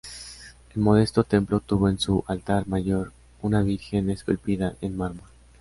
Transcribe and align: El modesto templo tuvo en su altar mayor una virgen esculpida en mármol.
El 0.75 0.81
modesto 0.81 1.23
templo 1.23 1.59
tuvo 1.59 1.87
en 1.87 1.99
su 1.99 2.23
altar 2.25 2.65
mayor 2.67 3.11
una 3.43 3.61
virgen 3.61 4.09
esculpida 4.09 4.73
en 4.81 4.97
mármol. 4.97 5.29